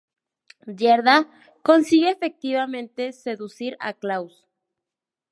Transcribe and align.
Gerda 0.67 1.27
consigue 1.61 2.09
efectivamente 2.09 3.13
seducir 3.13 3.77
a 3.79 3.93
Klaus. 3.93 4.47